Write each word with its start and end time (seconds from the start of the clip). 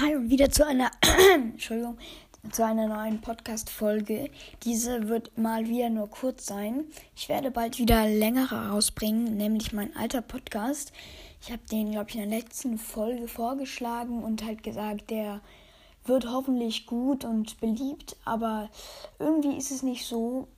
Hi 0.00 0.16
und 0.16 0.30
wieder 0.30 0.48
zu 0.50 0.66
einer 0.66 0.90
Entschuldigung, 1.34 1.98
zu 2.52 2.64
einer 2.64 2.88
neuen 2.88 3.20
Podcast 3.20 3.68
Folge. 3.68 4.30
Diese 4.62 5.08
wird 5.08 5.36
mal 5.36 5.68
wieder 5.68 5.90
nur 5.90 6.08
kurz 6.08 6.46
sein. 6.46 6.84
Ich 7.14 7.28
werde 7.28 7.50
bald 7.50 7.78
wieder 7.78 8.08
längere 8.08 8.70
rausbringen, 8.70 9.36
nämlich 9.36 9.74
mein 9.74 9.94
alter 9.94 10.22
Podcast. 10.22 10.94
Ich 11.42 11.52
habe 11.52 11.60
den 11.70 11.90
glaube 11.90 12.08
ich 12.08 12.16
in 12.16 12.30
der 12.30 12.38
letzten 12.38 12.78
Folge 12.78 13.28
vorgeschlagen 13.28 14.24
und 14.24 14.42
halt 14.42 14.62
gesagt, 14.62 15.10
der 15.10 15.42
wird 16.06 16.26
hoffentlich 16.26 16.86
gut 16.86 17.26
und 17.26 17.60
beliebt, 17.60 18.16
aber 18.24 18.70
irgendwie 19.18 19.58
ist 19.58 19.70
es 19.70 19.82
nicht 19.82 20.06
so, 20.06 20.48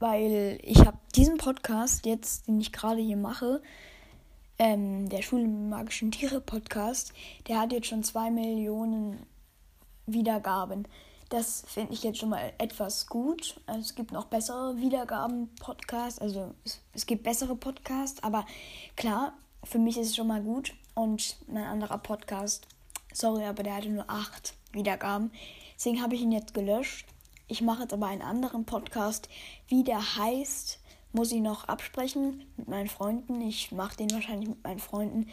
weil 0.00 0.58
ich 0.62 0.80
habe 0.80 0.98
diesen 1.14 1.36
Podcast 1.36 2.06
jetzt, 2.06 2.48
den 2.48 2.60
ich 2.60 2.72
gerade 2.72 3.00
hier 3.00 3.16
mache, 3.16 3.62
ähm, 4.60 5.08
der 5.08 5.22
Schule 5.22 5.48
magischen 5.48 6.10
Tiere 6.10 6.38
Podcast, 6.38 7.14
der 7.48 7.58
hat 7.58 7.72
jetzt 7.72 7.86
schon 7.86 8.04
zwei 8.04 8.30
Millionen 8.30 9.24
Wiedergaben. 10.04 10.86
Das 11.30 11.64
finde 11.66 11.94
ich 11.94 12.02
jetzt 12.02 12.18
schon 12.18 12.28
mal 12.28 12.52
etwas 12.58 13.06
gut. 13.06 13.58
Also 13.64 13.80
es 13.80 13.94
gibt 13.94 14.12
noch 14.12 14.26
bessere 14.26 14.76
Wiedergaben-Podcasts, 14.76 16.18
also 16.18 16.54
es, 16.64 16.82
es, 16.92 17.06
gibt 17.06 17.22
bessere 17.22 17.56
Podcasts, 17.56 18.22
aber 18.22 18.44
klar, 18.96 19.32
für 19.64 19.78
mich 19.78 19.96
ist 19.96 20.08
es 20.08 20.16
schon 20.16 20.26
mal 20.26 20.42
gut. 20.42 20.74
Und 20.94 21.38
mein 21.46 21.64
anderer 21.64 21.96
Podcast, 21.96 22.66
sorry, 23.14 23.44
aber 23.44 23.62
der 23.62 23.76
hatte 23.76 23.88
nur 23.88 24.10
acht 24.10 24.52
Wiedergaben. 24.72 25.32
Deswegen 25.74 26.02
habe 26.02 26.16
ich 26.16 26.20
ihn 26.20 26.32
jetzt 26.32 26.52
gelöscht. 26.52 27.06
Ich 27.48 27.62
mache 27.62 27.82
jetzt 27.82 27.94
aber 27.94 28.08
einen 28.08 28.20
anderen 28.20 28.66
Podcast, 28.66 29.30
wie 29.68 29.84
der 29.84 30.16
heißt 30.16 30.79
muss 31.12 31.32
ich 31.32 31.40
noch 31.40 31.68
absprechen 31.68 32.44
mit 32.56 32.68
meinen 32.68 32.88
Freunden. 32.88 33.40
Ich 33.40 33.72
mache 33.72 33.96
den 33.96 34.10
wahrscheinlich 34.10 34.48
mit 34.48 34.62
meinen 34.62 34.78
Freunden. 34.78 35.28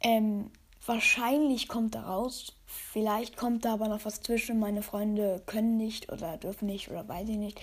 Ähm, 0.00 0.50
wahrscheinlich 0.84 1.68
kommt 1.68 1.94
da 1.94 2.02
raus. 2.02 2.54
Vielleicht 2.66 3.36
kommt 3.36 3.64
da 3.64 3.74
aber 3.74 3.88
noch 3.88 4.04
was 4.04 4.20
zwischen. 4.20 4.58
Meine 4.58 4.82
Freunde 4.82 5.42
können 5.46 5.76
nicht 5.76 6.10
oder 6.10 6.36
dürfen 6.36 6.66
nicht 6.66 6.90
oder 6.90 7.06
weiß 7.06 7.28
ich 7.28 7.36
nicht. 7.36 7.60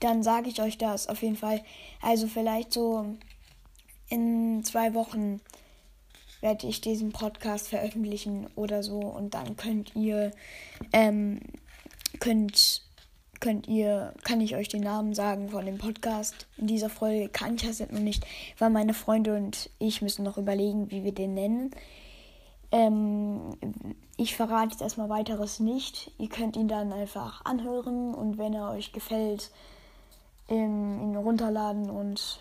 Dann 0.00 0.22
sage 0.22 0.48
ich 0.48 0.60
euch 0.62 0.78
das 0.78 1.08
auf 1.08 1.22
jeden 1.22 1.36
Fall. 1.36 1.62
Also 2.00 2.26
vielleicht 2.26 2.72
so 2.72 3.16
in 4.08 4.64
zwei 4.64 4.94
Wochen 4.94 5.40
werde 6.40 6.66
ich 6.66 6.80
diesen 6.80 7.12
Podcast 7.12 7.68
veröffentlichen 7.68 8.46
oder 8.54 8.82
so 8.82 9.00
und 9.00 9.34
dann 9.34 9.56
könnt 9.56 9.96
ihr 9.96 10.30
ähm, 10.92 11.40
könnt 12.20 12.85
könnt 13.40 13.68
ihr, 13.68 14.14
kann 14.24 14.40
ich 14.40 14.56
euch 14.56 14.68
den 14.68 14.82
Namen 14.82 15.14
sagen 15.14 15.50
von 15.50 15.66
dem 15.66 15.78
Podcast. 15.78 16.46
In 16.56 16.66
dieser 16.66 16.90
Folge 16.90 17.28
kann 17.28 17.56
ich 17.56 17.66
das 17.66 17.78
jetzt 17.78 17.92
noch 17.92 18.00
nicht, 18.00 18.26
weil 18.58 18.70
meine 18.70 18.94
Freunde 18.94 19.36
und 19.36 19.70
ich 19.78 20.02
müssen 20.02 20.24
noch 20.24 20.38
überlegen, 20.38 20.90
wie 20.90 21.04
wir 21.04 21.12
den 21.12 21.34
nennen. 21.34 21.70
Ähm, 22.72 23.56
ich 24.16 24.36
verrate 24.36 24.72
jetzt 24.72 24.82
erstmal 24.82 25.08
weiteres 25.08 25.60
nicht. 25.60 26.10
Ihr 26.18 26.28
könnt 26.28 26.56
ihn 26.56 26.68
dann 26.68 26.92
einfach 26.92 27.44
anhören 27.44 28.14
und 28.14 28.38
wenn 28.38 28.54
er 28.54 28.70
euch 28.70 28.92
gefällt, 28.92 29.50
ähm, 30.48 31.00
ihn 31.00 31.16
runterladen 31.16 31.90
und 31.90 32.40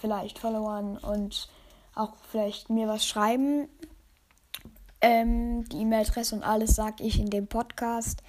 vielleicht 0.00 0.38
followern 0.38 0.96
und 0.98 1.48
auch 1.94 2.14
vielleicht 2.30 2.70
mir 2.70 2.88
was 2.88 3.06
schreiben. 3.06 3.68
Ähm, 5.00 5.68
die 5.68 5.82
E-Mail-Adresse 5.82 6.34
und 6.36 6.42
alles 6.42 6.74
sage 6.74 7.02
ich 7.02 7.18
in 7.18 7.30
dem 7.30 7.46
Podcast. 7.46 8.22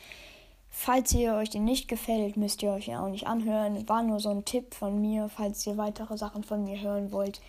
Falls 0.76 1.14
ihr 1.14 1.36
euch 1.36 1.52
den 1.52 1.64
nicht 1.64 1.88
gefällt, 1.88 2.36
müsst 2.36 2.64
ihr 2.64 2.72
euch 2.72 2.88
ja 2.88 3.04
auch 3.04 3.10
nicht 3.10 3.28
anhören. 3.28 3.88
War 3.88 4.02
nur 4.02 4.20
so 4.20 4.30
ein 4.30 4.44
Tipp 4.44 4.74
von 4.74 5.00
mir, 5.00 5.30
falls 5.30 5.66
ihr 5.68 5.78
weitere 5.78 6.18
Sachen 6.18 6.44
von 6.44 6.64
mir 6.64 6.82
hören 6.82 7.12
wollt. 7.12 7.40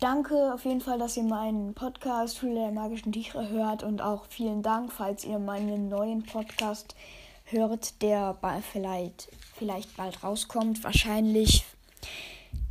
Danke 0.00 0.52
auf 0.52 0.64
jeden 0.64 0.80
Fall, 0.80 0.98
dass 0.98 1.16
ihr 1.16 1.22
meinen 1.22 1.74
Podcast 1.74 2.38
Schule 2.38 2.54
der 2.54 2.72
magischen 2.72 3.12
Tiere 3.12 3.50
hört 3.50 3.84
und 3.84 4.00
auch 4.00 4.24
vielen 4.26 4.62
Dank, 4.62 4.92
falls 4.92 5.24
ihr 5.24 5.38
meinen 5.38 5.88
neuen 5.88 6.24
Podcast 6.24 6.96
hört, 7.44 8.02
der 8.02 8.36
vielleicht, 8.72 9.28
vielleicht 9.54 9.96
bald 9.96 10.24
rauskommt. 10.24 10.82
Wahrscheinlich. 10.82 11.64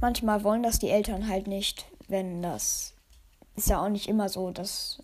Manchmal 0.01 0.43
wollen 0.43 0.63
das 0.63 0.79
die 0.79 0.89
Eltern 0.89 1.29
halt 1.29 1.47
nicht, 1.47 1.85
wenn 2.09 2.41
das 2.41 2.95
ist 3.55 3.69
ja 3.69 3.83
auch 3.83 3.89
nicht 3.89 4.07
immer 4.07 4.27
so, 4.27 4.51
dass 4.51 5.03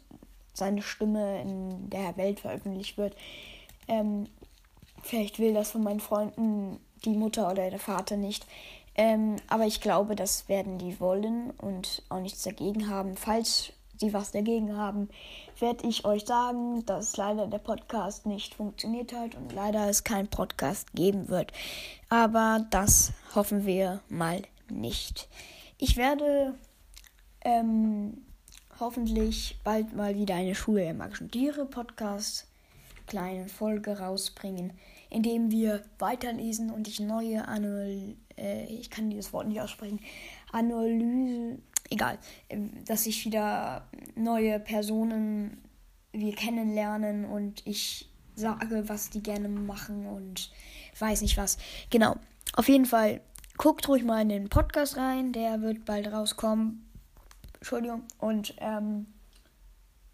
seine 0.53 0.81
Stimme 0.81 1.41
in 1.41 1.89
der 1.89 2.17
Welt 2.17 2.39
veröffentlicht 2.39 2.97
wird. 2.97 3.15
Ähm, 3.87 4.27
vielleicht 5.03 5.39
will 5.39 5.53
das 5.53 5.71
von 5.71 5.83
meinen 5.83 5.99
Freunden 5.99 6.79
die 7.05 7.15
Mutter 7.15 7.49
oder 7.51 7.69
der 7.69 7.79
Vater 7.79 8.17
nicht. 8.17 8.45
Ähm, 8.95 9.35
aber 9.47 9.65
ich 9.65 9.81
glaube, 9.81 10.15
das 10.15 10.49
werden 10.49 10.79
die 10.79 10.99
wollen 10.99 11.51
und 11.51 12.01
auch 12.09 12.19
nichts 12.19 12.43
dagegen 12.43 12.89
haben. 12.89 13.15
Falls 13.15 13.71
sie 13.99 14.13
was 14.13 14.31
dagegen 14.31 14.75
haben, 14.75 15.09
werde 15.59 15.87
ich 15.87 16.05
euch 16.05 16.25
sagen, 16.25 16.85
dass 16.85 17.17
leider 17.17 17.47
der 17.47 17.59
Podcast 17.59 18.25
nicht 18.25 18.55
funktioniert 18.55 19.13
hat 19.13 19.35
und 19.35 19.53
leider 19.53 19.89
es 19.89 20.03
keinen 20.03 20.27
Podcast 20.27 20.93
geben 20.93 21.29
wird. 21.29 21.51
Aber 22.09 22.65
das 22.69 23.11
hoffen 23.35 23.65
wir 23.65 24.01
mal 24.09 24.41
nicht. 24.69 25.27
Ich 25.77 25.95
werde 25.95 26.55
ähm, 27.41 28.25
hoffentlich 28.79 29.57
bald 29.63 29.95
mal 29.95 30.15
wieder 30.15 30.35
eine 30.35 30.55
Schule 30.55 30.81
der 30.81 30.93
magischen 30.93 31.29
Tiere 31.29 31.65
Podcast 31.65 32.46
kleine 33.07 33.47
Folge 33.47 33.99
rausbringen, 33.99 34.73
indem 35.09 35.51
wir 35.51 35.83
weiterlesen 35.99 36.69
und 36.69 36.87
ich 36.87 36.99
neue 36.99 37.47
Analyse, 37.47 38.15
äh, 38.37 38.65
ich 38.65 38.89
kann 38.89 39.09
dieses 39.09 39.33
Wort 39.33 39.47
nicht 39.47 39.61
aussprechen, 39.61 39.99
Analyse, 40.51 41.59
egal, 41.89 42.19
äh, 42.49 42.59
dass 42.85 43.05
ich 43.05 43.25
wieder 43.25 43.87
neue 44.15 44.59
Personen 44.59 45.61
wir 46.11 46.33
kennenlernen 46.35 47.25
und 47.25 47.65
ich 47.65 48.09
sage, 48.35 48.87
was 48.87 49.09
die 49.09 49.21
gerne 49.21 49.49
machen 49.49 50.05
und 50.07 50.51
weiß 50.99 51.21
nicht 51.21 51.37
was. 51.37 51.57
Genau. 51.89 52.15
Auf 52.53 52.69
jeden 52.69 52.85
Fall 52.85 53.21
guckt 53.57 53.87
ruhig 53.87 54.03
mal 54.03 54.21
in 54.21 54.29
den 54.29 54.49
Podcast 54.49 54.97
rein, 54.97 55.31
der 55.31 55.61
wird 55.61 55.85
bald 55.85 56.11
rauskommen. 56.11 56.87
Entschuldigung. 57.55 58.03
Und 58.19 58.55
ähm, 58.59 59.07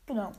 genau. 0.05 0.31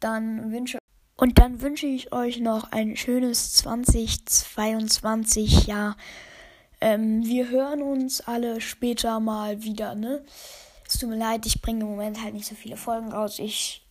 Dann 0.00 0.50
wünsche 0.50 0.81
und 1.22 1.38
dann 1.38 1.60
wünsche 1.60 1.86
ich 1.86 2.12
euch 2.12 2.40
noch 2.40 2.72
ein 2.72 2.96
schönes 2.96 3.52
2022 3.52 5.68
Jahr. 5.68 5.96
Ähm, 6.80 7.24
wir 7.24 7.48
hören 7.48 7.80
uns 7.80 8.22
alle 8.22 8.60
später 8.60 9.20
mal 9.20 9.62
wieder, 9.62 9.94
ne? 9.94 10.24
Es 10.84 10.98
tut 10.98 11.10
mir 11.10 11.18
leid, 11.18 11.46
ich 11.46 11.62
bringe 11.62 11.82
im 11.82 11.90
Moment 11.90 12.20
halt 12.20 12.34
nicht 12.34 12.46
so 12.46 12.56
viele 12.56 12.76
Folgen 12.76 13.12
raus. 13.12 13.38
Ich 13.38 13.86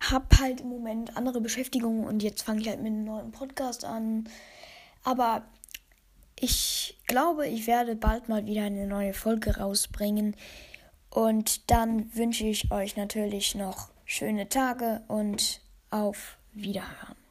habe 0.00 0.26
halt 0.40 0.62
im 0.62 0.68
Moment 0.68 1.16
andere 1.16 1.40
Beschäftigungen 1.40 2.08
und 2.08 2.24
jetzt 2.24 2.42
fange 2.42 2.60
ich 2.60 2.68
halt 2.68 2.82
mit 2.82 2.88
einem 2.88 3.04
neuen 3.04 3.30
Podcast 3.30 3.84
an. 3.84 4.28
Aber 5.04 5.44
ich 6.40 6.98
glaube, 7.06 7.46
ich 7.46 7.68
werde 7.68 7.94
bald 7.94 8.28
mal 8.28 8.46
wieder 8.46 8.64
eine 8.64 8.88
neue 8.88 9.14
Folge 9.14 9.58
rausbringen. 9.58 10.34
Und 11.08 11.70
dann 11.70 12.12
wünsche 12.16 12.46
ich 12.46 12.72
euch 12.72 12.96
natürlich 12.96 13.54
noch 13.54 13.90
schöne 14.04 14.48
Tage 14.48 15.02
und 15.06 15.60
auf 15.90 16.36
Wiederhören. 16.54 17.23